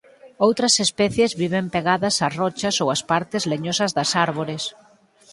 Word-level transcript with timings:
Outras 0.45 0.73
especies 0.85 1.31
viven 1.41 1.65
pegadas 1.75 2.15
ás 2.25 2.33
rochas 2.41 2.75
ou 2.83 2.87
ás 2.95 3.01
partes 3.11 3.43
leñosas 3.51 3.91
das 3.97 4.11
árbores. 4.27 4.63